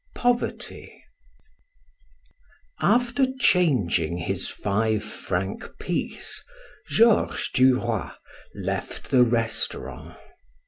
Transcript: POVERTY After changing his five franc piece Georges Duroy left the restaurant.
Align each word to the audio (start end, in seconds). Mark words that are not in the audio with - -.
POVERTY 0.15 1.03
After 2.81 3.27
changing 3.39 4.17
his 4.17 4.49
five 4.49 5.03
franc 5.03 5.77
piece 5.77 6.43
Georges 6.89 7.51
Duroy 7.53 8.09
left 8.55 9.11
the 9.11 9.21
restaurant. 9.21 10.17